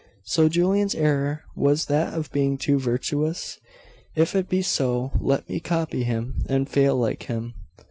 [0.23, 3.59] 'So Julian's error was that of being too virtuous?
[4.15, 7.53] If it be so, let me copy him, and fail like him.